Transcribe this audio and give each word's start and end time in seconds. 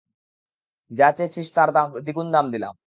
যা 0.91 1.07
চেয়েছিস 1.17 1.47
তার 1.55 1.69
দ্বিগুণ 2.05 2.27
দিলাম। 2.53 2.73